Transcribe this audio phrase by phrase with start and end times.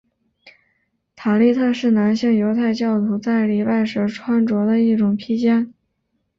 [1.15, 5.71] 塔利特是男性犹太教徒在礼拜时穿着的一种披肩。